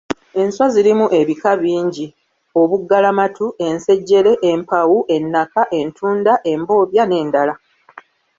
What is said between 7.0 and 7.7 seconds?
n’ebirala.